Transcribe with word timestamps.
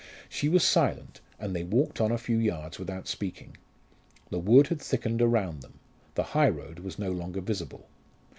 She 0.29 0.49
was 0.49 0.63
silent, 0.63 1.21
and 1.37 1.55
they 1.55 1.61
walked 1.63 2.01
on 2.01 2.11
a 2.11 2.17
few 2.17 2.37
yards 2.39 2.79
without 2.79 3.07
speaking. 3.07 3.55
The 4.31 4.39
wood 4.39 4.69
had 4.69 4.81
thickened 4.81 5.21
around 5.21 5.61
them: 5.61 5.77
The 6.15 6.23
high 6.33 6.49
road 6.49 6.79
was 6.79 6.97
no 6.97 7.11
longer 7.11 7.39
visible. 7.39 7.87